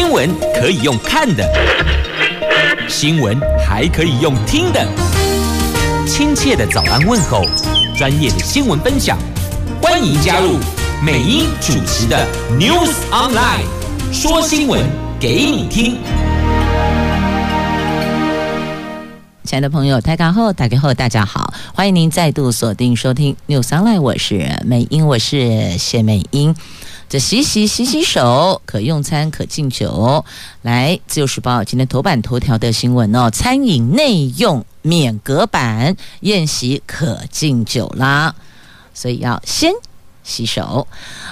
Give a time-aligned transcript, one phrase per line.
[0.00, 1.46] 新闻可以用看的，
[2.88, 4.82] 新闻还可以用听的。
[6.06, 7.44] 亲切的早安问候，
[7.98, 9.18] 专业的新闻分享，
[9.82, 10.56] 欢迎加入
[11.04, 12.26] 美英主持的
[12.58, 13.66] News Online，
[14.10, 14.82] 说新闻
[15.20, 15.98] 给你听。
[19.44, 21.39] 亲爱的朋友，大家好，大家好，大家好，
[21.72, 26.54] 欢迎您再度锁定收听 News Online，我是美英，我是谢美英。
[27.08, 30.24] 这洗洗洗洗手，可用餐可敬酒。
[30.62, 38.34] 来，《自由时报》今天头版头条的新闻哦，餐饮内用免隔板，宴席可敬酒啦，
[38.92, 39.72] 所以要先
[40.30, 40.86] 洗手。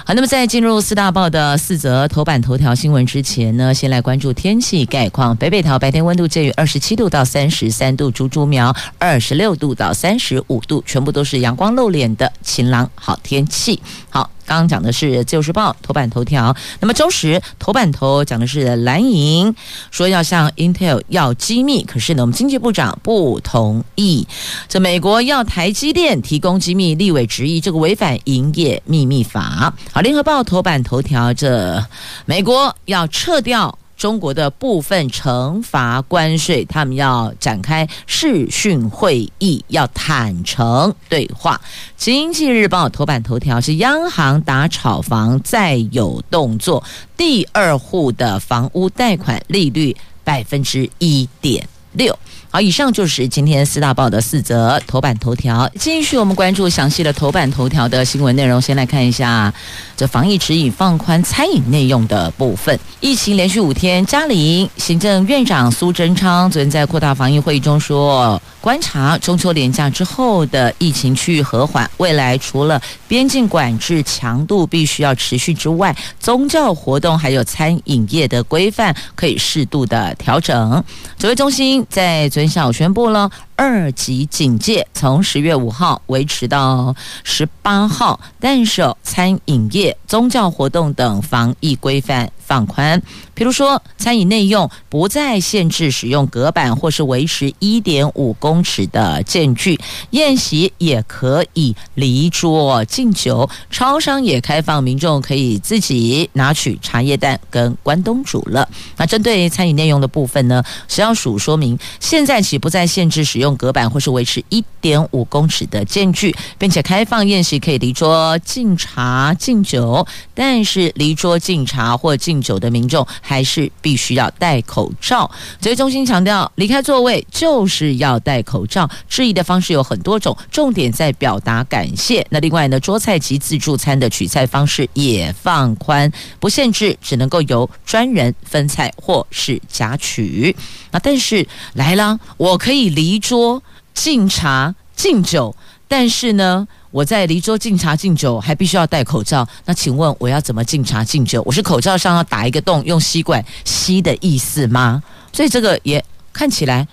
[0.05, 5.35] 好，那么在进入四大报的四则头版头条新闻之前呢，先来关注天气概况。
[5.37, 13.81] 北北桃白天温度介于二十七度到三十三度，竹竹苗二十六度到三十五度，全部都是阳光露脸的晴朗好天气。
[14.09, 14.29] 好。
[14.49, 19.53] 刚刚讲的是《自由时报》头版头条，那么周时头版头讲的是蓝营
[19.91, 24.27] 说要向 Intel 要机密，可是呢，我们经济部长不同意。
[24.67, 29.71] 这美国要台积电提供机密，立委质疑这个违反营业秘密法。
[29.91, 31.85] 好，《联合报》头版头条，这
[32.25, 33.77] 美国要撤掉。
[33.99, 41.59] 中国的部分惩罚关税，他们要展开视讯会议，要坦诚对话。
[41.97, 46.81] 经济日报头版头条是央行打炒房再有动作，
[47.17, 52.17] 第二户的房屋贷款利率百分之一点六。
[52.51, 55.69] 好，以上就是今天四大报的四则头版头条。
[55.79, 58.59] 继续我们关注详细的头版头条的新闻内容。
[58.59, 59.53] 先来看一下
[59.95, 62.77] 这防疫指引放宽餐饮内用的部分。
[63.01, 80.83] 疫情连续五天，嘉陵行政院长苏贞昌昨天在扩大防疫会议中说，观察中秋连假之后的疫情趋于和缓，未来除了边境管制强度必须要持续之外，宗教活动还有餐饮业的规范可以适度的调整。
[81.19, 83.29] 指挥中心在昨天下午宣布了。
[83.57, 86.95] 二级警戒从十月五号维持到
[87.25, 92.99] 十八号，但是餐饮业、宗教活动等防疫规范放宽，
[93.35, 99.79] 比如说餐饮内用不再限制使用隔板或是维持一点五公尺的间距，
[100.09, 108.67] 宴席也可以离桌敬酒，超商也开放民众可以自己拿取茶叶蛋跟关东煮了。
[108.97, 113.55] 那针对餐饮内用的部分呢，食药署说明，现在起不再限制使用。
[113.59, 125.29] 隔板或是维持一点五公尺的间距，并且开放宴席可以离桌敬茶敬酒，但是离桌敬茶或敬酒的民众还是必须要戴口罩。
[125.61, 128.89] 指挥中心强调，离开座位就是要戴口罩。
[129.07, 132.25] 质疑的方式有很多种，重点在表达感谢。
[132.29, 140.55] 那另外呢，桌菜及自助餐的取菜方式也放宽，不限制，只能够由专人分菜或是夹取。
[140.91, 143.61] 那但是来了，我可以离桌
[143.93, 145.55] 敬茶敬酒，
[145.87, 149.47] 但是呢，我在离桌敬茶敬酒还必须要戴口罩。
[149.65, 151.41] 那请问我要怎么敬茶敬酒？
[151.45, 155.01] 我是口罩上要打一个洞，用吸管吸的意思吗？
[155.31, 156.87] 所以这个也看起来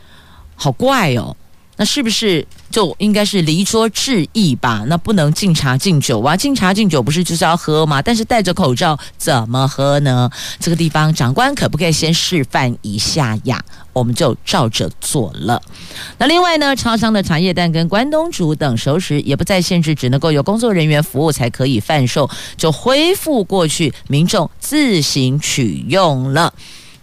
[0.55, 1.35] 好怪哦。
[1.77, 4.85] 那是不是就应该是离桌致意吧？
[4.89, 6.37] 那不能敬茶敬酒啊！
[6.37, 8.03] 敬茶敬酒不是就是要喝吗？
[8.03, 10.31] 但是戴着口罩怎么喝呢？
[10.61, 13.65] 这个地方长官可不可以先示范一下呀？
[13.93, 15.63] 我们就照着做了。
[16.19, 22.29] 那另外呢，超商的茶叶蛋跟关东煮等熟食也不再限制，只能够有工作人员服务才可以贩售，
[22.59, 26.53] 就恢复过去民众自行取用了。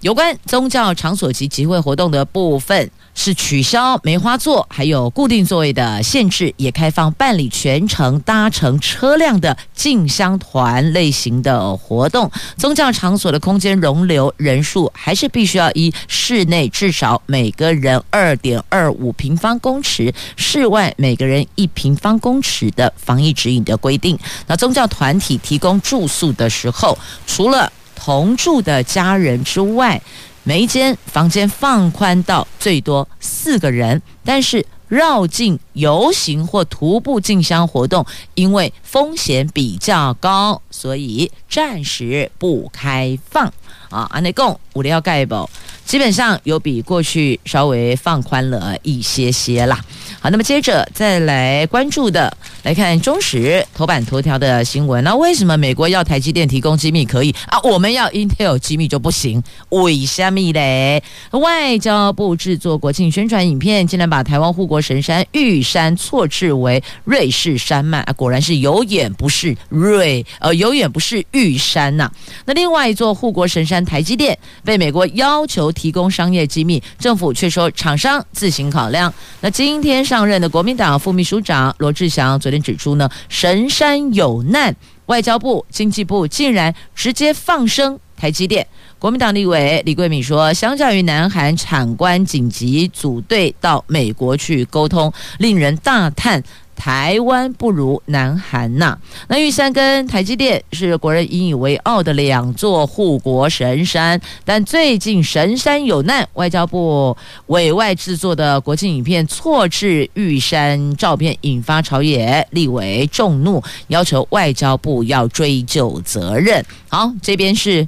[0.03, 12.29] 有关宗教场所及集会活动的部分，是取消梅花座，还有固定座位的限制，也开放办理全程搭乘车辆的进香团类型的活动。
[12.57, 24.19] 宗教场所的空间容留人数还是必须要依室内至少每个人二点二五平方公尺，室外每个人一平方公尺的防疫指引的规定。
[24.47, 27.71] 那宗教团体提供住宿的时候，除了
[28.05, 30.01] 同住的家人之外，
[30.43, 38.05] 每一间房间放宽到最多四个人，但是绕境游行或徒步进香活动，
[38.35, 43.45] 因为风险比较高，所以暂时不开放。
[43.89, 45.49] 啊，安内贡五料盖保，
[45.85, 49.79] 基本上有比过去稍微放宽了一些些啦。
[50.19, 55.03] 好，那么接着再来关注的，来看中时头版头条的新闻。
[55.03, 57.59] 那为什么美国要台积电提供机密可以啊？
[57.63, 59.43] 我们要 Intel 机密就不行？
[59.69, 61.03] 为什么嘞？
[61.31, 72.11] 外交部制作国庆宣传影片，竟然把台湾护国神山玉山错置为瑞士山脉啊，果然是有眼不识瑞，呃，有眼不识玉山呐、啊。
[72.45, 79.13] 那另外一座护国神山台积电被美国要求提供商业机密，政府却说厂商自行考量。
[79.41, 84.75] 那今天上任的国民党副秘书长罗志祥昨天指出呢，神山有难，
[85.07, 88.65] 外交部、经济部竟然直接放生台积电。
[88.99, 96.41] 国民党立委李贵敏说，相较于南韩产官紧急组队到美国去沟通，令人大叹。
[96.75, 98.97] 台湾不如南韩呐、
[99.27, 107.15] 那玉山跟台积电是国人引以为傲的两座护国神山，但最近神山有难，外交部
[107.47, 116.65] 委外制作的国庆影片错置玉山照片，引发朝野立委众怒，要求外交部要追究责任。
[116.89, 117.87] 好，这边是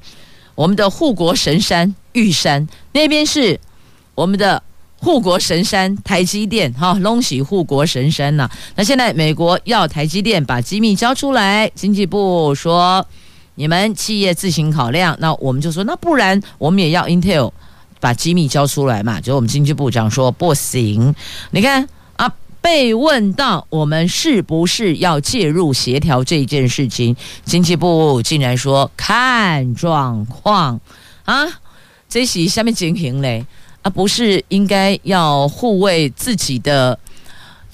[0.53, 3.59] 我们的护国神山玉山，那边是
[4.13, 4.63] 我们的。
[5.05, 13.05] 护国神山台积电，哈，拢是护国神山呐、那现在美国要台积电把机密交出来，经济部说
[13.53, 15.15] 你们企业自行考量。
[15.19, 17.51] 那我们就说，那不然我们也要 Intel
[17.99, 19.21] 把机密交出来嘛？
[19.21, 21.13] 就我们经济部长说不行。
[21.51, 30.81] 你看啊，被问到我们是不是要介入协调这件事情，经济部竟然说看状况
[31.25, 31.45] 啊，
[32.09, 33.45] 这是下面情形嘞。
[33.85, 36.97] 啊，不是应该要护卫自己的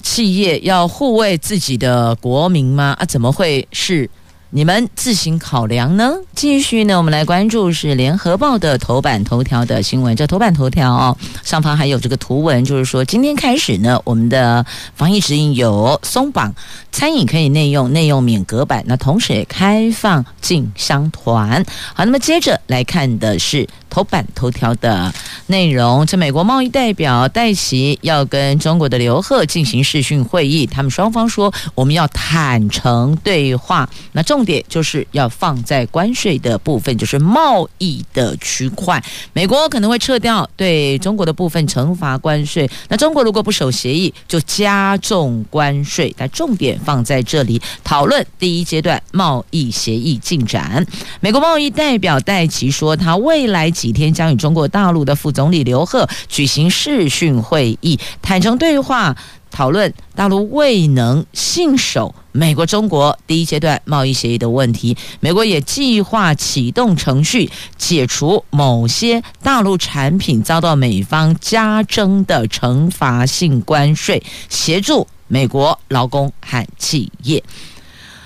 [0.02, 2.94] 企业，要护卫自己的国民吗？
[3.00, 4.10] 啊，怎么会是
[4.50, 6.12] 你们自行考量呢？
[6.34, 10.14] 继续呢，我们来关注是联合报的头版头条的新闻。
[10.14, 16.54] 这头版头条哦，上方还有这个图文，就是说今天开始呢，我们的防疫指引有松绑，
[16.90, 21.64] 餐饮可以内用，内用免隔板，那同时也开放进香团。
[21.94, 23.66] 好，那么接着来看的是。
[23.92, 25.12] 头版头条的
[25.48, 39.04] 内容，这美国贸易代表戴琪要跟中国的刘鹤进行视讯会议，他们双方说我们要坦诚对话，那重点就是要放在关税的部分，就是贸易的区块，
[39.34, 50.86] 美国可能会撤掉对中国的部分惩罚关税，那中国如果不守协议，就加重关税，但重点放在这里讨论第一阶段贸易协议进展。
[51.20, 53.70] 美国贸易代表戴琪说，他未来。
[53.82, 59.16] 几天将与中国大陆的副总理刘鹤举行视讯会议，坦诚对话，
[59.50, 64.96] 讨论大陆未能信守美国中国第一阶段贸易协议的问题。
[65.18, 77.42] 美国也计划启动程序，解除某些大陆产品遭到美方加征的惩罚性关税，协助美国劳工和企业。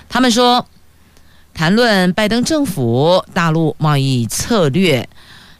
[0.07, 0.63] 他们说，
[1.55, 5.09] 谈论拜登政府大陆贸易策略。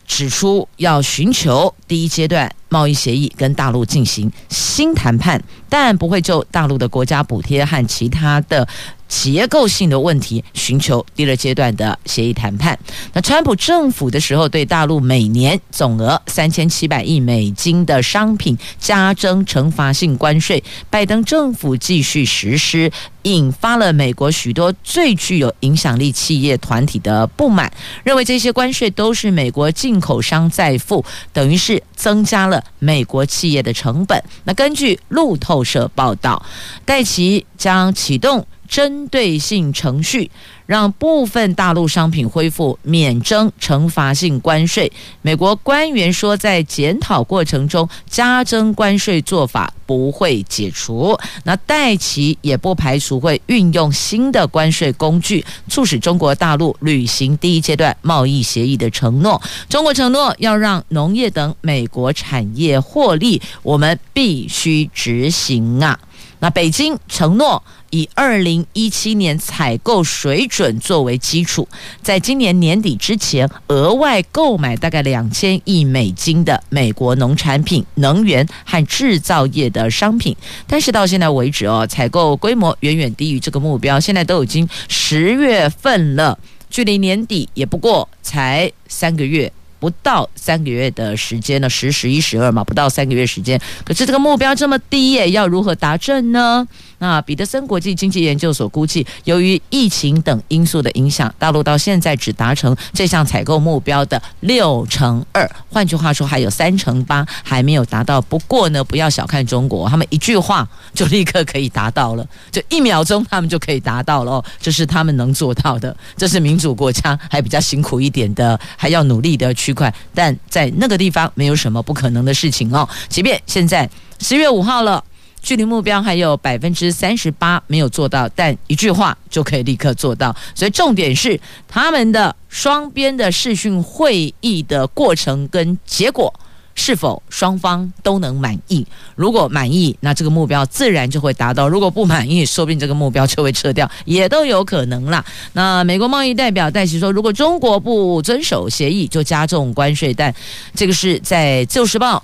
[0.08, 5.40] 指出要寻求第一阶段贸易协议跟大陆进行新谈判，
[5.70, 8.68] 但不会就大陆的国家补贴和其他的
[9.08, 12.78] 结构性的问题寻求第二阶段的协议谈判。
[13.14, 22.92] 那川普政府的时候，对大陆每年总额三千七百亿美金的商品加征惩罚性关税，拜登政府继续实施，
[23.24, 27.72] 引发了美国许多最具有影响力企业团体的不满，
[28.04, 34.22] 认为这些关税都是美国进口商在付，等于是增加了美国企业的成本。
[34.44, 36.46] 那根据路透社报道，
[36.86, 38.46] 戴奇将启动。
[38.68, 40.30] 针对性程序，
[40.66, 44.92] 让部分大陆商品恢复免征惩罚性关税。
[45.22, 51.18] 美国官员说，在检讨过程中，加征关税做法不会解除。
[51.44, 59.42] 那戴琪也不排除会运用新的关税工具，促使中国大陆履行第一阶段贸易协议的承诺。
[59.70, 65.98] 中国承诺要让农业等美国产业获利，我们必须执行啊！
[66.40, 67.64] 那北京承诺。
[67.90, 71.68] 以二零一七年采购水准作为基础，
[72.02, 80.36] 在今年年底之前额外购买大概两千亿美金的美国农产品、能源和制造业的商品。
[80.68, 84.00] 但是到现在为止哦，采购规模远远低于这个目标。
[84.00, 86.38] 现在都已经十月份了，
[86.70, 89.52] 距离年底也不过才三个月。
[89.80, 93.60] 不到三个月的时间呢，十、十一、十二嘛，不到三个月时间。
[93.84, 96.68] 可是这个目标这么低耶，要如何达阵呢？
[97.00, 105.48] 那彼得森国际经济研究所估计，由于疫情等因素的影响，大陆到现在只达成这项采购目标的六成二。
[105.70, 108.20] 换句话说，还有三成八还没有达到。
[108.20, 115.96] 不过呢，不要小看中国，他们一句话就立刻可以达到了，就一秒钟他们就可以达到了哦，这是他们能做到的。
[116.16, 122.88] 这是民主国家，还比较辛苦一点的，还要努力的去区块，但在那个地方没有什么不可能的事情哦。
[123.10, 125.04] 即便现在十月五号了，
[125.42, 130.34] 距离目标还有百分之三十八没有做到，但一句话就可以立刻做到。
[130.56, 136.34] 所以重点是他们的双边的视讯会议的过程跟结果
[136.78, 138.86] 是否双方都能满意。
[139.16, 145.26] 如果满意，那这个目标自然就会达到；如果不满意，说不定这个目标就会撤掉，也都有可能啦。
[145.54, 150.14] 那美国贸易代表戴琪说，如果中国不遵守协议，就加重关税。
[150.14, 150.34] 但
[150.76, 152.18] 这个是在《自由时报》。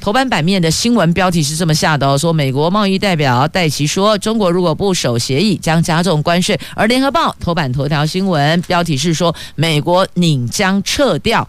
[0.00, 6.58] 头版版面的新闻标题是这么下的哦，说美国贸易代表戴琪说，中国如果不守协议，将加重关税。
[6.74, 11.48] 而联合报头版头条新闻标题是说，美国拟将撤掉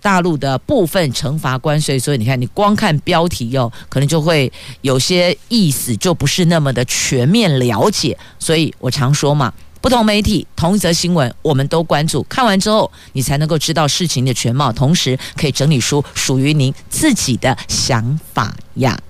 [0.00, 1.98] 大陆的部分惩罚关税。
[1.98, 8.16] 所以你看，你光看标题哟，可能就会有些意思就不是那么的全面了解。
[8.38, 9.52] 所以我常说嘛。
[9.82, 12.22] 不同媒体同一则新闻，我们都关注。
[12.24, 19.00] 看完之后，你才能够知道事情的全貌，同时可以整理出属于您自己的想法呀。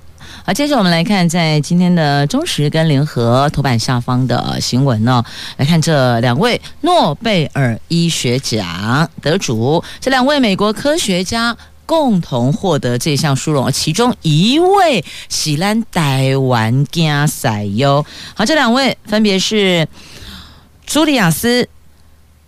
[0.51, 5.25] 好，接着我们来看在今天的中时跟联合头版下方的新闻呢，
[5.59, 18.05] 来看这两位诺贝尔医学奖得主，这两位美国科学家共同获得这项殊荣，其中一位喜兰台湾加赛哟。
[18.35, 19.87] 好，这两位分别是。
[20.85, 21.63] 朱莉亚斯·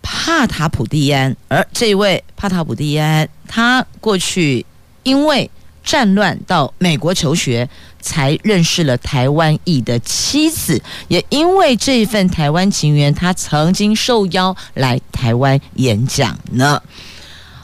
[0.01, 4.65] 帕塔普蒂安，而这一位帕塔普蒂安，他过去
[5.03, 5.49] 因为
[5.83, 16.81] 战乱到美国求学，才认识了台湾裔的妻子，也因为这份台湾情缘，他曾经受邀来台湾演讲呢。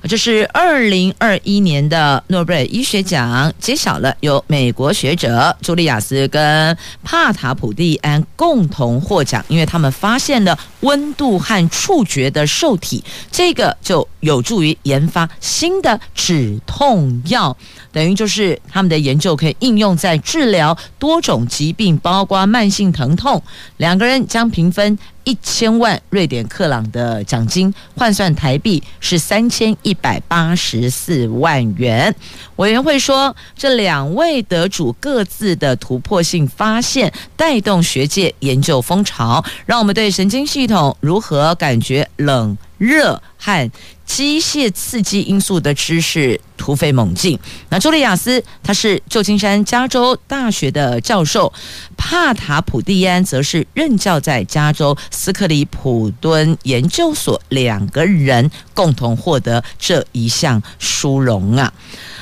[0.03, 17.55] 这是二零二一年的诺贝尔医学奖揭晓了，由美国学者朱莉亚斯跟帕塔普蒂安共同获奖，因为他们发现了温度和触觉的受体，这个就有助于研发新的止痛药。
[17.91, 23.41] 等于就是他们的研究可以应用在治疗多种疾病，包括慢性疼痛。
[23.77, 24.97] 两个人将平分
[25.29, 32.15] 一千万瑞典克朗的奖金，换算台币是三千一百八十四万元。
[32.55, 43.71] 委员会说，这两位得主各自的突破性发现，带动学界研究风潮，让我们对神经系统如何感觉冷热和
[44.03, 47.37] 机械刺激因素的知识突飞猛进。
[47.69, 51.53] 那朱莉亚斯，他是旧金山加州大学的教授，
[51.95, 61.71] 帕塔普蒂安则是任教在加州斯克里普敦研究所，两个人共同获得这一项殊荣啊。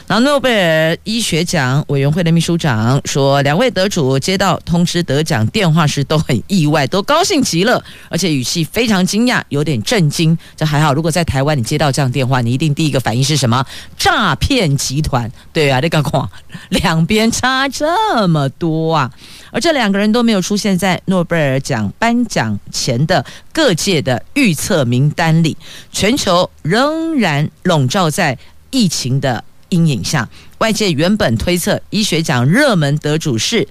[0.08, 10.38] 然后，诺贝尔医学奖委员会的秘书长说，两位得主接到通知得奖电话时都很意外，都高兴极了，而且语气非常惊讶，有点震惊。
[10.56, 13.66] 这还好，如果在台湾你接到这样电话，你一定第一个反应是什么？
[13.98, 15.30] 诈骗集团？
[15.52, 16.30] 对啊，那个框
[16.70, 19.12] 两边差这么多啊！
[19.52, 25.58] 而这两个人都没有出现在诺贝尔奖颁奖前的各界的预测名单里，
[25.92, 28.38] 全球仍然笼罩在
[28.72, 29.44] 疫情的。
[29.70, 30.28] 阴影下，
[30.60, 33.68] 外界原本推测医学奖热门得主是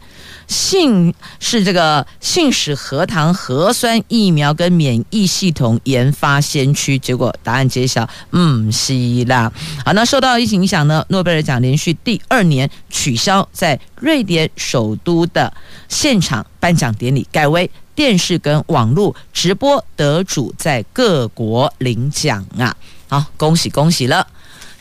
[0.47, 9.53] 信是这个信使核糖核酸疫苗跟免疫系统研发先驱，结果答案揭晓，嗯，是啦。
[9.85, 15.53] 好，那受到疫情影响呢，诺贝尔奖连续第二年取消在瑞典首都的
[15.89, 22.77] 现场颁奖典礼，改为电视跟网络直播，得主在各国领奖啊！
[23.09, 24.27] 好，恭喜恭喜了。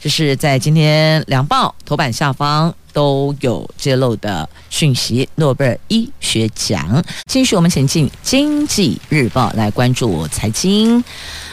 [0.05, 7.03] 这是在今天两报头版下方都有揭露的讯息，诺贝尔医学奖。
[7.25, 11.03] 继续我们前进，经济日报来关注财经。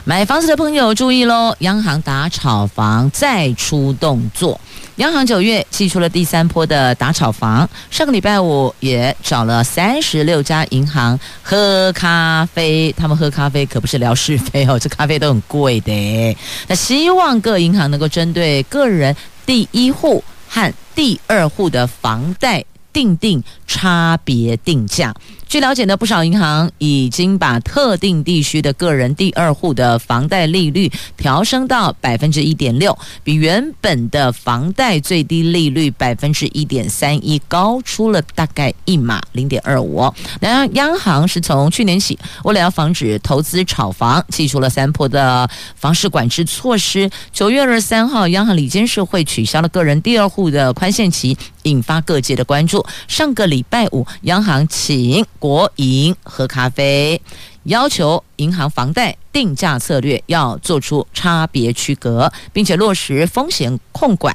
[0.05, 4.61] 买房子的朋友注意喽，央行打炒房再出动作。
[5.03, 16.37] 央行九月祭出了第三波的打炒房，上个礼拜五也找了三十六家银行喝咖啡，他们喝咖啡可不是聊是非哦，这咖啡都很贵的。
[16.69, 25.15] 那希望各银行能够针对个人第一户和第二户的房贷定定差别定价。
[25.49, 40.11] 据了解呢，不少银行已经把特定地区的个人第二户的房贷利率调升到百分之一点六，比原本的房贷最低利率百分之一点三一高出了大概一码零点二五。
[40.41, 47.11] 那央行是从去年起，为了要防止投资炒房，祭出了三波的房市管制措施。
[47.31, 52.82] 九月二十三号，央行里监事会取消了个人第二户的宽限期，引发各界的关注。
[53.09, 57.21] 上个礼拜五，央行请国银喝咖啡，
[57.65, 64.35] 要求银行房贷定价策略要做出差别区隔，并且落实风险控管。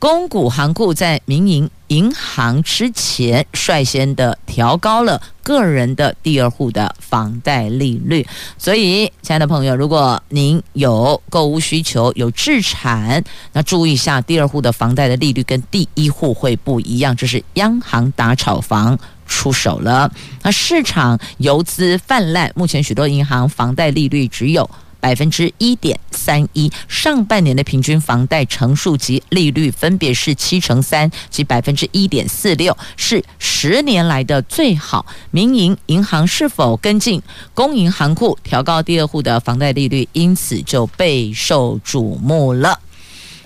[0.00, 8.26] 公股行库在民营银行之前率先的调高了个人的第二户的房贷利率，
[8.56, 20.10] 所以，亲爱的朋友，如果您有购屋需求、有置产，那注意一下，第二户的房贷的利率跟第一户会不一样，这是央行打炒房出手了。
[20.40, 24.70] 那市场游资泛滥，目前许多银行房贷利率只有。
[25.00, 35.06] 百分之一点三一，上半年的平均房贷成数及利率分别是七成三及百分之一点四六，是十年来的最好。
[35.30, 37.20] 民营银行是否跟进
[37.54, 42.78] 公营行库调高第二户的房贷利率，因此就备受瞩目了。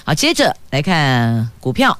[0.05, 1.99] 好，接着来看股票。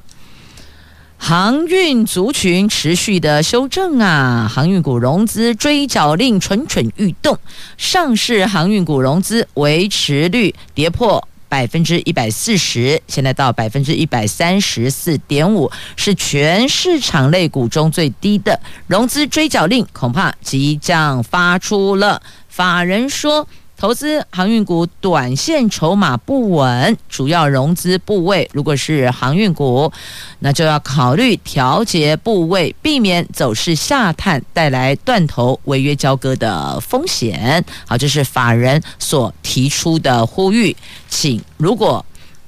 [1.17, 7.39] 航运族群持续的修正啊，航运股融资追缴令蠢蠢欲动，
[7.77, 22.21] 上市航运股融资维持率跌破百分之一百四十，现在到百分之一百三十四点五，是全市场类股中最低的融资追缴令，恐怕即将发出了。
[22.49, 23.47] 法人说。
[23.77, 29.91] 投资航运股，短线筹码不稳，主要融资部位如果是航运股，
[30.39, 37.63] 那就要考虑调节部位，避免走势下探带来断头违约交割的风险。
[37.85, 40.75] 好，这是法人所提出的呼吁，
[41.09, 42.03] 请如果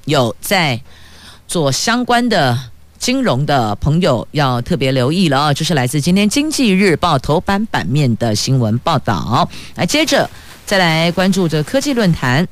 [0.05, 0.81] 有在
[1.45, 2.57] 做相关的
[2.97, 5.53] 金融的朋友要特别留意了啊！
[5.53, 9.47] 这是来自今天《经济日报》头版版面的新闻报道。
[9.75, 10.29] 来，接着。
[10.67, 12.45] 再来关注这科技论坛，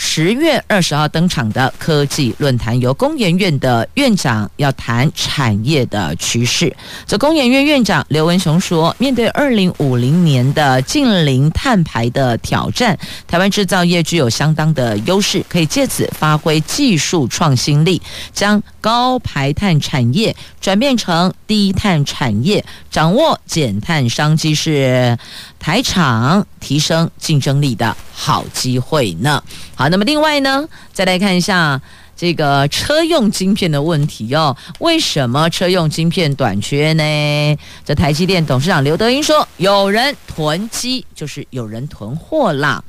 [0.00, 6.74] 十月二十号登场的科技论坛，由工研院的院长要谈产业的趋势。
[7.04, 18.00] 这工研院院长刘文雄说，面对二零五零年的近零碳排的挑战，台湾制造业具有相当的优势，可以借此发挥技术创新力，
[18.32, 25.18] 将高排碳产业转变成低碳产业，掌握减碳商机是。
[25.58, 29.42] 台厂提升竞争力的好机会呢？
[29.74, 31.80] 好，那么另外呢，再来看一下
[32.16, 34.56] 这个车用晶片的问题哦。
[34.80, 37.58] 为什么车用晶片短缺呢？
[37.84, 42.82] 这台积电董事长刘德英说：“有人囤积，就是有人囤货啦。”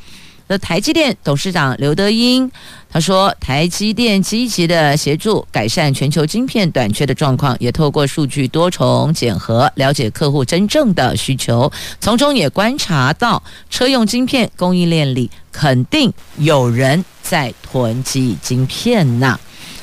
[0.52, 2.52] 那台积电董事长刘德英
[2.92, 11.72] 他说：“台积电积极的协助改善全球晶片短缺的状况，也透过数据多重检核了解客户真正的需求，
[12.02, 19.40] 从中也观察到车用晶片供应链里肯定有人在囤积晶片呐。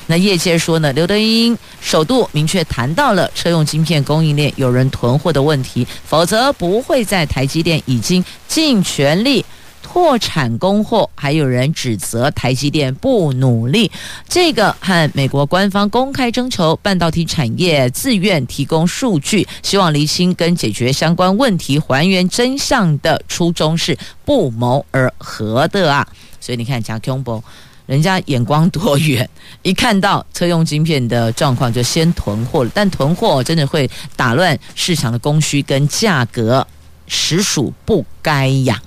[0.07, 9.45] 那业界说呢，刘德英首度明确谈到了车用晶片供应链有人囤货的问题，否则不会在台积电已经尽全力。”
[9.87, 13.89] 破产供货，还有人指责台积电不努力。
[14.27, 26.05] 这个和美国官方公开征求半导体产业自愿提供数据，希望厘清跟解决相关问题、还原真相的初衷是不谋而合的啊！
[26.41, 27.41] 所以你看，贾琼博，
[27.85, 29.27] 人家眼光多远，
[29.61, 32.69] 一看到车用晶片的状况就先囤货了。
[32.73, 36.67] 但囤货真的会打乱市场的供需跟价格，
[37.07, 38.79] 实属不该呀。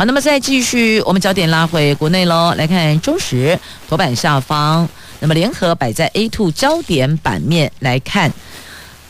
[0.00, 4.88] 好，那么再继续，我们焦点拉回国内喽，来看中时头版下方。
[5.18, 8.32] 那么联合摆在 A two 焦点版面来看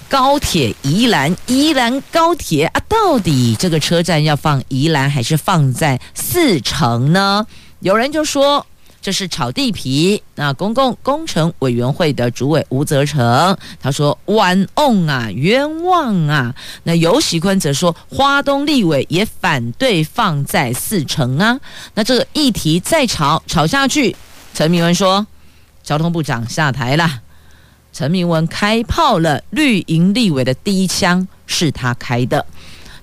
[0.08, 7.46] 高铁宜兰，宜兰高铁啊，到底这个车站要放宜兰还是放在四城呢？
[7.78, 8.66] 有人就说。
[9.02, 10.22] 这是炒地皮。
[10.34, 21.58] 那公共工程委员会的主委吴泽成他说：“冤枉啊，冤枉啊！”那游喜坤则说：“花东立委也反对放在四城啊。”
[21.94, 24.14] 那这个议题再吵吵下去，
[24.54, 25.26] 陈明文说
[25.82, 27.22] ：“交通部长下台了。”
[27.92, 32.46] 陈明文开炮了，绿营立委的第一枪是他开的。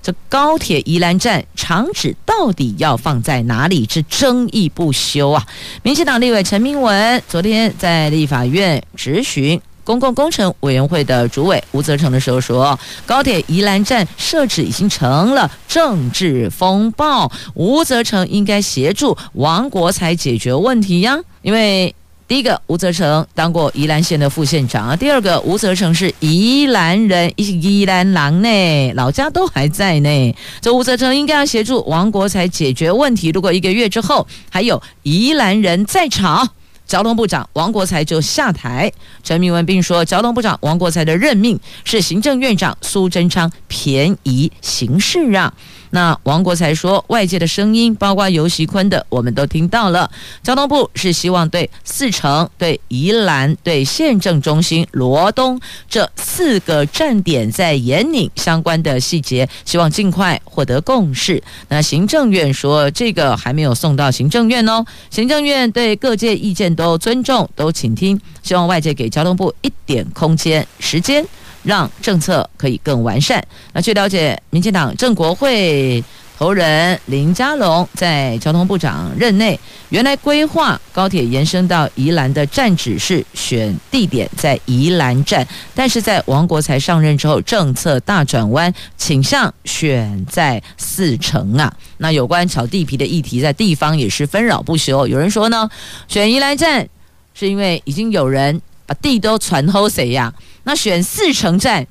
[0.02, 3.86] 这高铁宜兰站厂址到底要放在哪里？
[3.90, 5.46] 是争议不休啊！
[5.82, 21.94] 民进党立委陈明文昨天在立法院质询公共工程委员会的主委吴泽成的时候说，高铁宜兰站设置已经成了政治风暴，吴泽成应该协助王国材解决问题呀，因为。
[22.28, 24.94] 第一个，吴泽成当过宜兰县的副县长啊。
[24.94, 30.36] 第二个，吴泽成是宜兰人，宜兰郎呢，老家都还在呢。
[30.60, 33.30] 这吴泽成应该要协助王国才解决问题。
[33.30, 36.50] 如果一个月之后还有宜兰人在场，
[36.88, 38.90] 交通部长王国材就下台。
[39.22, 45.52] 陈明文并说，交通部长王国材的任命是行政院长苏贞昌便宜行事让。
[45.90, 50.10] 那王国材说，外界的声音，包括尤习坤的，我们都听到了。
[50.42, 61.42] 交通部是希望对四城、对宜兰、对县政中心罗东这四个站点在研拟相关的细节，希望尽快获得共识。
[61.68, 64.84] 那行政院说，这个还没有送到行政院哦。
[65.08, 71.26] 行政院对各界意见都尊重，都倾听，希望外界给交通部一点空间、时间。
[71.64, 73.44] 让政策可以更完善。
[73.72, 76.02] 那据了解，民进党政国会
[76.38, 91.74] 头人林佳龙在交通部长任内，原来规划高铁延伸到宜兰的站址是选地点在宜兰站，但是在王国材上任之后，政策大转弯，倾向选在四城啊。
[91.96, 95.08] 那有关炒地皮的议题，在地方也是纷扰不休。
[95.08, 95.68] 有人说呢，
[96.06, 96.88] 选宜兰站
[97.34, 100.32] 是因为已经有人把地都传后谁呀？
[100.62, 101.84] 那选四城站，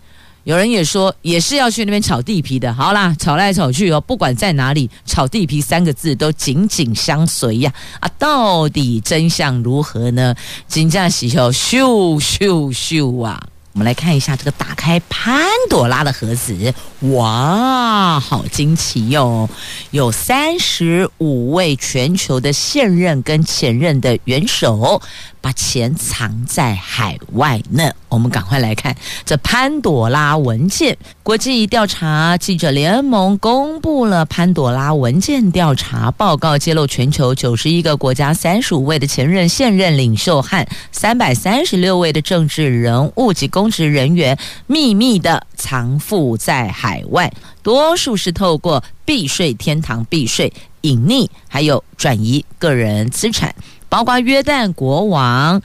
[0.47, 2.73] 有人也说也是要去那边炒地皮的。
[2.73, 7.73] 好啦，炒来炒去哦，不管在哪里，炒地皮三个字都紧紧相随呀。
[7.99, 10.33] 啊，到底真相如何呢？
[10.65, 13.45] 金价喜球咻咻咻啊！
[13.77, 16.73] 我们来看一下这个打开潘朵拉的盒子，
[17.11, 19.47] 哇，好惊奇哟！
[19.91, 24.99] 有三十五位全球的现任跟前任的元首。
[25.39, 27.89] 把钱藏在海外呢？
[28.09, 30.97] 我们赶快来看这潘朵拉文件。
[31.27, 47.29] 国际调查记者联盟公布了潘朵拉文件调查报告，揭露全球九十一个国家三十五位的前任、现任领袖和三百三十六位的政治人物及公职人员秘密的藏富在海外，
[47.61, 53.53] 多数是透过避税天堂避税、隐匿，还有转移个人资产。
[53.89, 55.61] 包括约旦国王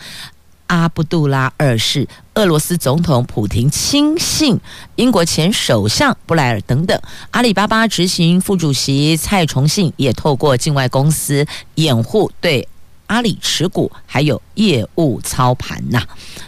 [0.72, 4.58] 阿卜杜拉二世、俄罗斯总统普廷亲信、
[4.96, 6.98] 英国前首相布莱尔等等。
[7.30, 12.66] 阿里巴巴执行副主席蔡崇信也透过境外公司掩护对
[13.06, 16.02] 阿里持股，还有业务操盘呐。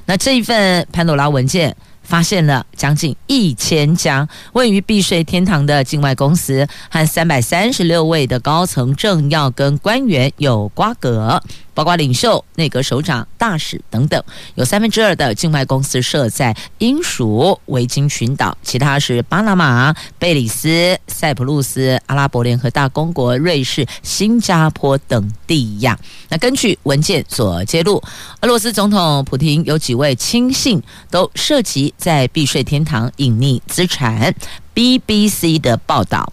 [0.06, 1.76] 那这一份潘多拉文件。
[2.04, 11.42] 发现了将近一千家位于避税天堂的境外公司，和三百三十六位的高层政要跟官员有瓜葛。
[11.74, 14.22] 包括领袖、内阁首长、大使等等，
[14.54, 25.98] 有三分之二的境外公司设在英属维京群岛，其他是巴拿马、贝里斯、塞浦路斯、阿拉伯联合大公国、瑞士、新加坡等地呀。
[26.28, 28.00] 那根据文件所揭露，
[28.42, 34.34] 俄罗斯总统普京有几位亲信都涉及在避税天堂隐匿资产。
[34.74, 36.32] BBC 的报道。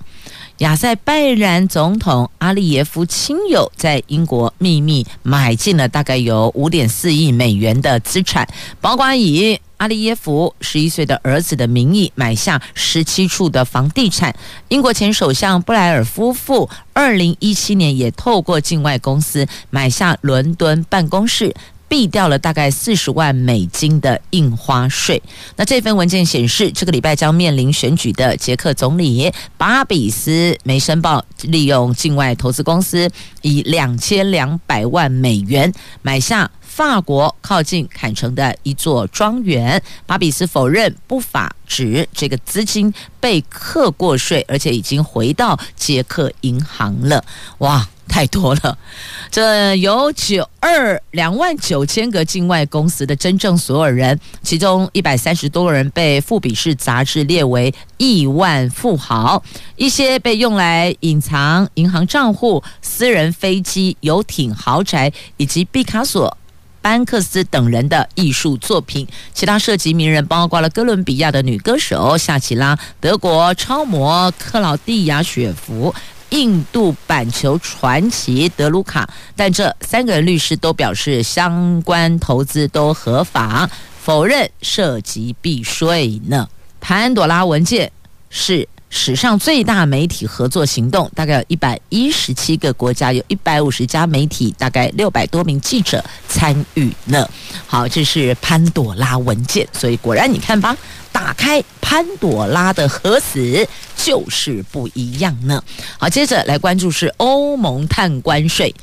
[0.57, 8.47] 亚塞拜然总统阿利耶夫亲友在英国秘密买进了大概有五点四亿美元的资产，
[8.79, 14.35] 包括以阿利耶夫十一岁的儿子的名义买下十七处的房地产。
[14.67, 21.55] 英国前首相布莱尔夫妇二零一七年也透过境外公司买下伦敦办公室。
[21.91, 25.21] 避掉了大概四十万美金的印花税。
[25.57, 35.69] 那这份文件显示，这个礼拜将面临选举的捷克总理巴比斯没申报，利用境外投资公司以两千两百万美元
[36.01, 39.83] 买下法国靠近坎城的一座庄园。
[40.05, 47.21] 巴比斯否认不法，指这个资金被课过税，而且已经回到捷克银行了。
[47.57, 47.85] 哇！
[48.11, 48.77] 太多了，
[49.31, 59.41] 这有九二两万九千个境外公司的真正所有人，其中一百三十多个人被富比士杂志列为亿万富豪，
[59.77, 66.37] 一些被用来隐藏银行账户、私人飞机、游艇、豪宅，以及毕卡索、
[66.81, 69.07] 班克斯等人的艺术作品。
[69.33, 75.95] 其他涉及名人包括了哥伦比亚的女歌手夏奇拉、德国超模克劳蒂亚·雪芙。
[76.31, 83.69] 印度板球传奇德鲁卡，但这三个人律师都表示相关投资都合法，
[84.01, 86.49] 否认涉及避税呢。
[86.79, 87.91] 潘朵拉文件
[88.29, 97.27] 是史上最大媒体合作行动，大概有一百一十七个国家，有一百五十家媒体，大概六百多名记者参与呢。
[97.65, 100.77] 好，这是潘朵拉文件，所以果然你看吧。
[101.13, 105.63] 打开潘朵拉的盒子就是不一样呢。
[105.97, 108.73] 好，接着来关注是欧盟碳关税，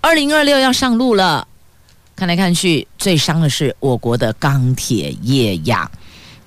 [0.00, 1.48] 二零二六要上路了。
[2.14, 5.90] 看来看去，最伤的是我国的钢铁业呀。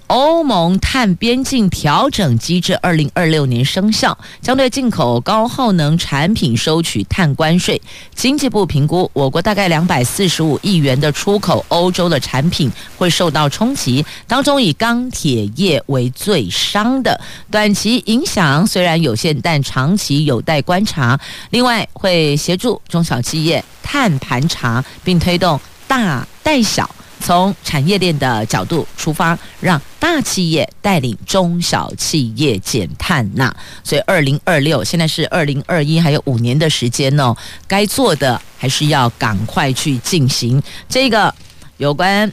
[0.08, 7.82] 欧盟碳边境调整机制二零二六年生效，将对进口高耗能产品收取碳关税。
[8.16, 17.20] 经济部评估，我国大概两百四十五亿元的出口欧洲的产品会受到冲击，当中以钢铁业为最伤的。
[17.52, 21.20] 短期影响虽然有限，但长期有待观察。
[21.50, 26.90] 另外，会协助中小企业碳盘查，并推动大带小。
[27.20, 33.54] 从产业链的角度出发，让大企业带领中小企业减碳呐。
[33.84, 37.36] 所以，二零二六现在是二零二一，还有五年的时间哦。
[37.68, 40.62] 该做的还是要赶快去进行。
[40.88, 41.34] 这个
[41.78, 42.32] 有关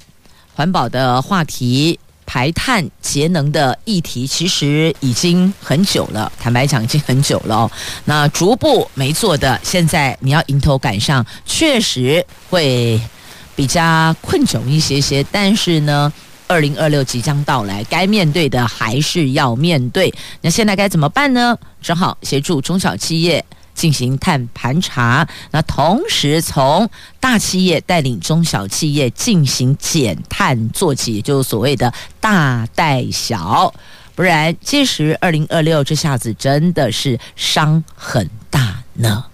[0.55, 6.31] 环保的话题、排碳节能的议题，其实已经很久了。
[6.38, 7.70] 坦白讲，已经很久了。
[8.05, 13.01] 那逐步没做的，现在你要迎头赶上，确实会。
[13.57, 16.12] 比较困窘一些些，但是呢，
[16.47, 20.12] 二零二六即将到来，该面对的还是要面对。
[20.40, 21.57] 那现在该怎么办呢？
[21.81, 26.88] 只好协助中小企业进行碳盘查，那同时从
[27.21, 33.73] 大企业带领中小企业进行减碳做起，就是所谓的大带小。
[34.14, 39.25] 不然，届时二零二六这下子真的是伤很大呢。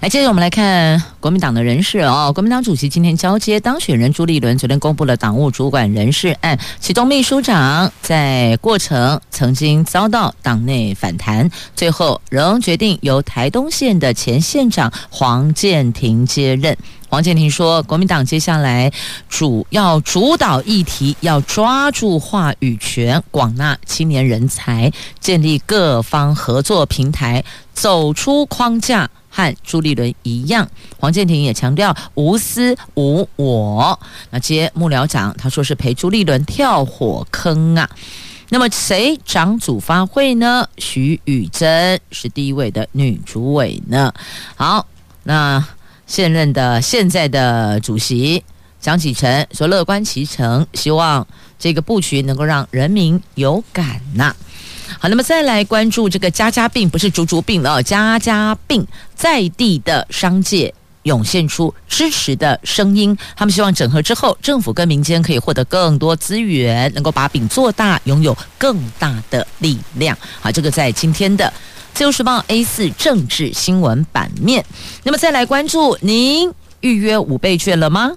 [0.00, 2.32] 来，接着我们来看国民党的人事哦。
[2.34, 16.76] 国民党主席今天交接当选人朱立伦，昨天公布了党务主管人事案，其中秘书长在过程曾经遭到党内反弹，最后仍决定由台东县的前县长黄健庭接任。
[17.08, 18.90] 黄健庭说，国民党接下来
[19.28, 29.10] 主要主导议题，要抓住话语权，广纳青年人才，建立各方合作平台，走出框架。
[29.34, 30.68] 和朱立伦一样，
[30.98, 33.98] 黄健庭也强调无私无我。
[34.30, 37.88] 那接幕僚长，他说是陪朱立伦跳火坑啊。
[38.50, 40.68] 那么谁掌组发会呢？
[40.76, 44.12] 徐宇珍是第一位的女主委呢。
[44.54, 44.86] 好，
[45.22, 45.66] 那
[46.06, 48.44] 现任的现在的主席
[48.78, 51.26] 江启臣说乐观其成，希望
[51.58, 54.36] 这个布局能够让人民有感呐、
[54.98, 70.16] 好，那么再来关注这个家家病，不是竹竹病了，家家病在地的商界涌现出支持的声音，他们希望整合之后，政府跟民间可以获得更多资源，能够把饼做大，拥有更大的力量。
[70.40, 71.44] 好，这个在今天的
[71.92, 74.64] 《自由时报》A4 政治新闻版面。
[75.02, 78.12] 那么再来关注，您预约五倍券了吗？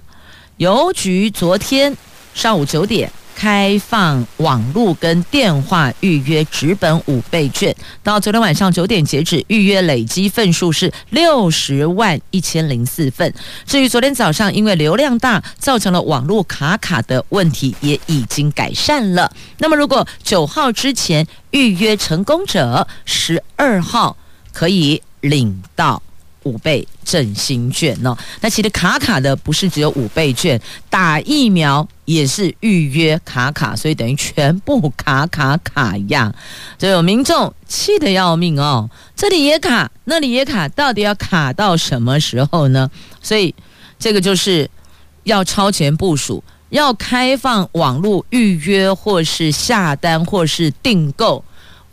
[0.58, 1.96] 邮局昨天
[2.34, 3.10] 上午九点。
[3.36, 13.32] 开放网络跟电话预约纸本五倍券，到昨天晚上九点截止，预约累积份数是六十万一千零四份。
[13.66, 19.30] 至于昨天早上因为流量大造成了网络卡卡的问题，也已经改善了。
[19.58, 24.16] 那么如果九号之前预约成功者，十二号
[24.52, 26.02] 可以领到。
[26.46, 36.32] 五倍振兴券哦，那其实卡卡的不是只有五倍券，打疫苗也是预约卡卡，所以等于全部卡卡卡呀，
[36.78, 42.88] 就有民众气得要命哦，这里也卡，那里也卡，到底要卡到什么时候呢？
[43.20, 43.52] 所以
[43.98, 44.70] 这个就是
[45.24, 51.44] 要超前部署，要开放网络预约，或是下单，或是订购。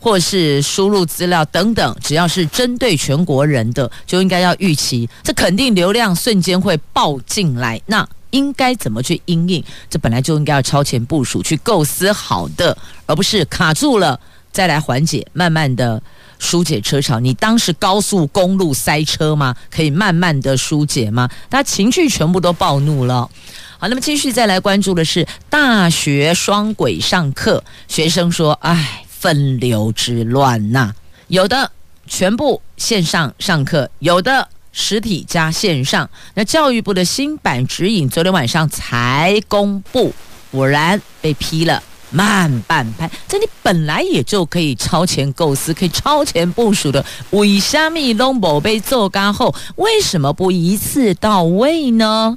[0.04, 7.80] 或是输入资料等等，只要是针对全国人的，就应该要预期，这肯定流量瞬间会爆进来。
[7.86, 9.64] 那应该怎么去应应？
[9.88, 14.20] 这本来就应该要超前部署，去构思好的，而不是卡住了
[14.52, 16.02] 再来缓解，慢慢的
[16.38, 17.18] 疏解车潮。
[17.18, 19.56] 你当时高速公路塞车吗？
[19.70, 21.30] 可以慢慢的疏解吗？
[21.48, 23.30] 大家情绪全部都暴怒了。
[23.78, 30.92] 好，那么继续再来关注的是大学双轨上课，学生说：“唉。”分流之乱呐、
[31.28, 31.72] 有的
[32.06, 36.10] 全部线上上课，有的实体加线上。
[36.34, 40.12] 那教育部的新版指引昨天晚上才公布，
[40.50, 43.10] 果然被批了慢半拍。
[43.26, 52.36] 这你本来也就可以超前构思、可以超前部署的，为什么都没被做干后，为什么不一次到位呢？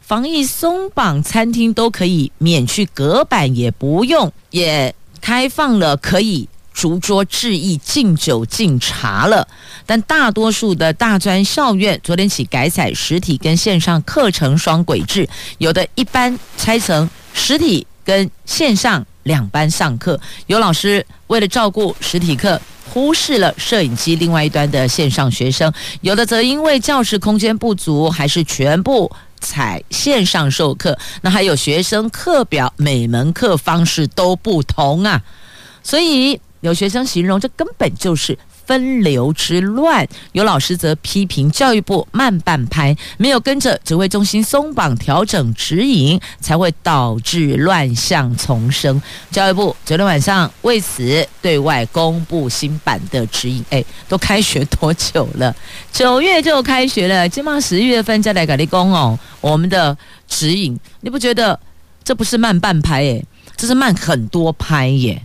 [0.00, 4.94] 防疫松绑，餐厅都可以免去隔板，也不用也。
[5.22, 9.46] 开放了可以逐桌致意、敬酒敬茶了，
[9.86, 29.10] 但大多数的大专校院昨天起改采实体跟线上课程双轨制，有的一般拆成实体跟线上两班上课，有老师为了照顾实体课，忽视了摄影机另外一端的线上学生，有的则因为教室空间不足，还是全部
[29.42, 35.20] 采线上授课，那还有学生课表每门课方式都不同啊，
[35.82, 38.38] 所以有学生形容这根本就是。
[38.66, 49.00] 分流之乱，有老师则批评教育部慢半拍，没有跟着指挥中心松绑调整指引，才会导致乱象丛生。
[49.30, 53.64] 教育部昨天晚上为此对外公布新版的指引。
[53.70, 55.54] 哎，都开学多久了？
[55.92, 59.18] 九月就开学了，起码十一月份再来给你公哦。
[59.40, 59.96] 我们的
[60.28, 61.58] 指引，你不觉得
[62.04, 63.02] 这不是慢半拍？
[63.02, 63.22] 哎，
[63.56, 65.20] 这是慢很多拍耶。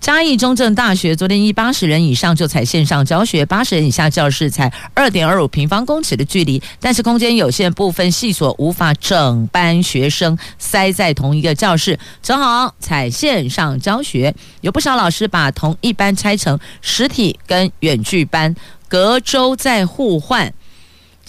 [0.00, 14.34] 嘉义中正大学昨天以八十人以上就采线上教学，八十人以下教室才二点二五平方公尺的距离，但是空间有限，部分系所无法整班学生塞在同一个教室，只好采线上教学。
[14.62, 18.56] 有不少老师把同一班拆成实体跟远距班，
[18.88, 20.50] 隔周再互换。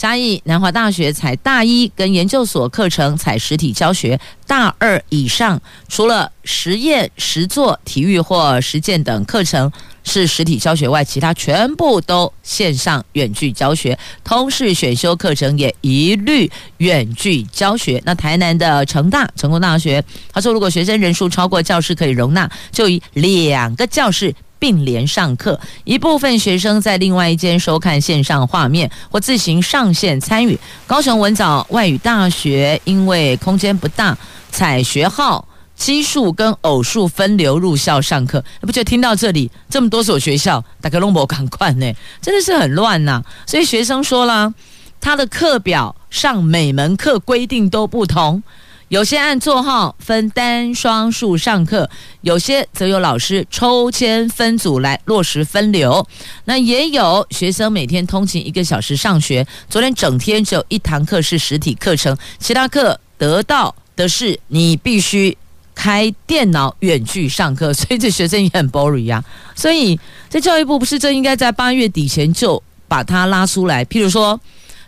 [0.02, 9.72] 嘉义南华大学采大一跟研究所课程采实体教学，大二以上除了实验、实作、体育或实践等课程
[10.04, 13.96] 是实体教学外，其他全部都线上远距教学。
[14.24, 18.02] 通识选修课程也一律远距教学。
[18.04, 24.34] 那台南的成大成功大学，他说，如果学生人数超过教室可以容纳，就以两个教室。
[24.62, 30.58] 并联上课，一部分学生在另外一间收看线上画面或自行上线参与。
[30.86, 34.16] 高雄文藻外语大学因为空间不大，
[34.52, 38.46] 采学号奇数跟偶数分流入校上课。
[38.62, 41.92] 不就听到这里这么多所学校，大家拢无同款呢？
[42.22, 44.54] 真的是很乱呐、所以学生说了，
[45.00, 48.44] 他的课表上每门课规定都不同。
[48.92, 56.06] 有些按座号分单双数上课，有些则有老师抽签分组来落实分流。
[56.44, 65.38] 那也有学生每天通勤一个小时上学，昨天整天只有一堂课是实体课程，其他课得到的是你必须
[65.74, 69.24] 开电脑远距上课，所以这学生也很 boring 呀。
[69.56, 69.98] 所以
[70.30, 74.38] 这教育部不是真应该在八月底前就把它拉出来，譬如说。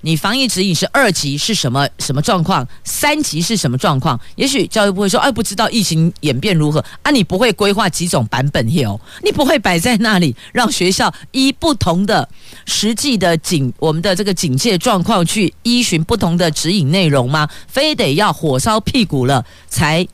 [0.05, 2.67] 你防疫指引是二级是什么什么状况？
[2.83, 4.19] 三级是什么状况？
[4.35, 7.09] 也许教育部会说，哎，不知道疫情演变如何啊？
[7.09, 8.99] 你不会规划几种版本有？
[9.23, 12.27] 你不会摆在那里让学校依不同的
[12.65, 17.47] 实际的警我们的这个警戒状况去依循不同的指引内容吗？
[17.67, 20.05] 非得要火烧屁股了才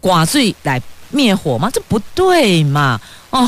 [0.00, 1.68] 挂罪来灭火吗？
[1.70, 2.98] 这不对嘛！
[3.28, 3.46] 哦，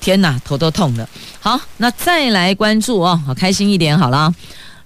[0.00, 1.08] 天哪，头都痛了。
[1.38, 4.34] 好，那再来关注哦，好开心一点好了。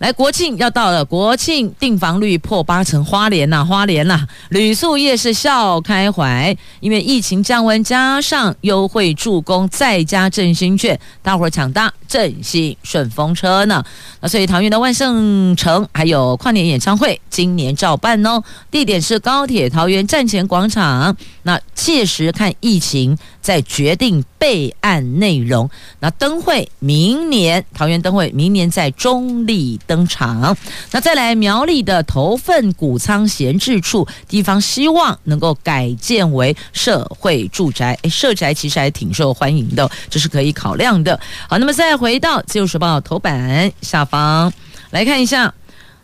[0.01, 13.85] 来，国庆要到了，国庆订房率破八成，花莲呐，花莲呐，旅宿业是笑开怀，因为疫情降温，加上优惠助攻，再加振兴券，大伙儿抢搭振兴顺风车呢。
[14.23, 21.15] 那所以桃园的万圣城还有跨年演唱会，今年照办哦，地点是高铁桃园站前广场。
[21.43, 25.69] 那届时看疫情再决定备案内容。
[25.99, 30.57] 那灯会明年桃园灯会明年在中立登场。
[30.93, 37.99] 那再来苗栗的头份谷仓闲置处，地方希望能够改建为社会住宅。
[38.03, 41.19] 诶，社宅其实还挺受欢迎的，这是可以考量的。
[41.49, 44.53] 好，那么再回到《自由时报》头版下方
[44.91, 45.53] 来看一下。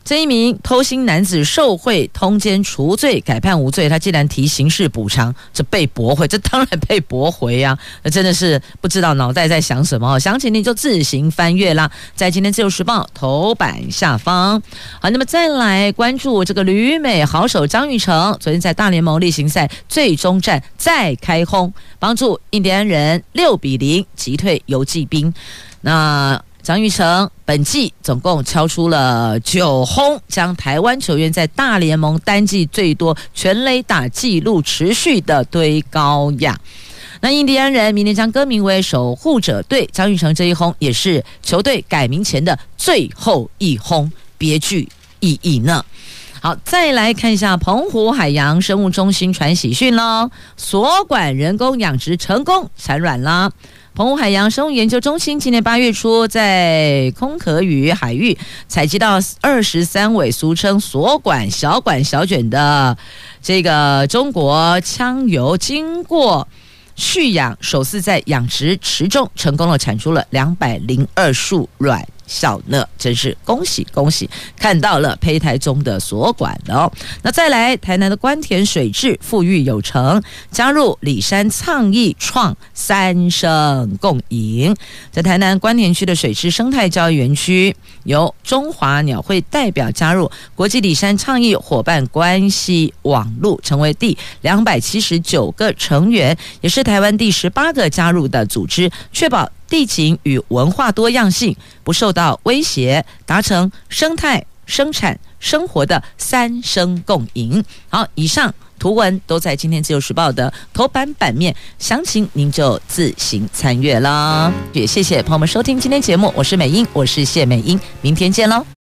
[0.06, 7.76] 这一名偷心男子受贿通奸除罪改判无罪，他既然提刑事补偿，这被驳回，这当然被驳回呀！
[8.04, 10.16] 那 真的是不知道脑袋在想什么哦。
[10.16, 14.62] 详情你就自行翻阅啦，在今天自由时报头版下方。
[15.00, 25.34] 好，那么再来关注这个旅美好手张玉成，昨天在大联盟例行赛最终战再开轰，帮助印第安人六比零击退游骑兵。
[25.80, 36.58] 那张玉成本季总共敲出了九轰，将台湾球员在大联盟单季最多全垒打纪录持续的堆高呀。
[37.20, 44.88] 那印第安人明年将更名为守护者队，张玉成这一轰也是球队改名前的最后一轰，别具
[45.20, 45.84] 意义呢。
[46.42, 53.52] 好，再来看一下澎湖海洋生物中心传喜讯喽，所管人工养殖成功产卵啦。
[53.96, 58.36] 澎湖海洋生物研究中心今年八月初在空壳屿海域
[58.68, 62.94] 采集到二十三尾俗称锁管小管小卷的
[63.40, 66.46] 这个中国枪鱿，经过
[66.94, 72.06] 蓄养，首次在养殖池中成功的产出了两百零二束卵。
[72.26, 74.28] 效呢，真是恭喜恭喜！
[74.56, 76.90] 看到了胚胎中的锁管哦。
[77.22, 84.74] 那再来，台南的关田水质富裕有成，加入里山倡议创三生共赢，
[85.10, 87.74] 在台南关田区的水质生态教育园区，
[88.04, 107.64] 由中华鸟会代表加入国际里山倡议伙伴关系网络，成为第两百七十九个成员，也是台湾第十八个加入的组织，确保地景与文化多样性不受到威胁，达成生态、生产、生活的三生共赢。
[107.88, 114.52] 好，以上图文都在今天自由时报的头版版面，详情您就自行参阅啦。
[114.72, 118.75] 也谢谢朋友们收听今天节目，我是美英，我是谢美英，明天见喽。